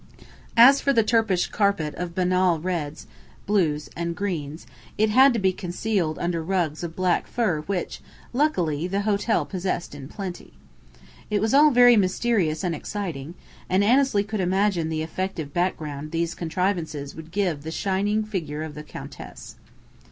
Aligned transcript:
As 0.57 0.81
for 0.81 0.93
the 0.93 1.03
Turkish 1.03 1.45
carpet 1.45 1.93
of 1.93 2.15
banal 2.15 2.59
reds, 2.59 3.05
blues, 3.45 3.87
and 3.95 4.15
greens, 4.15 4.65
it 4.97 5.11
had 5.11 5.31
to 5.33 5.37
be 5.37 5.53
concealed 5.53 6.17
under 6.17 6.41
rugs 6.41 6.81
of 6.83 6.95
black 6.95 7.27
fur 7.27 7.61
which, 7.67 8.01
luckily, 8.33 8.87
the 8.87 9.01
hotel 9.01 9.45
possessed 9.45 9.93
in 9.93 10.07
plenty. 10.07 10.53
It 11.29 11.39
was 11.39 11.53
all 11.53 11.69
very 11.69 11.97
mysterious 11.97 12.63
and 12.63 12.73
exciting, 12.73 13.35
and 13.69 13.83
Annesley 13.83 14.23
could 14.23 14.39
imagine 14.39 14.89
the 14.89 15.03
effective 15.03 15.53
background 15.53 16.09
these 16.09 16.33
contrivances 16.33 17.13
would 17.13 17.29
give 17.29 17.61
the 17.61 17.69
shining 17.69 18.23
figure 18.23 18.63
of 18.63 18.73
the 18.73 18.81
Countess. 18.81 19.55